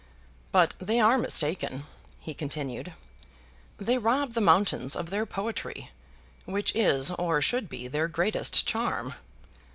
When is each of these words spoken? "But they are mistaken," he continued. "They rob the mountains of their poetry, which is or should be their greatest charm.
"But 0.51 0.73
they 0.79 0.99
are 0.99 1.19
mistaken," 1.19 1.83
he 2.17 2.33
continued. 2.33 2.93
"They 3.77 3.99
rob 3.99 4.31
the 4.33 4.41
mountains 4.41 4.95
of 4.95 5.11
their 5.11 5.27
poetry, 5.27 5.91
which 6.45 6.73
is 6.75 7.11
or 7.11 7.39
should 7.39 7.69
be 7.69 7.87
their 7.87 8.07
greatest 8.07 8.65
charm. 8.65 9.13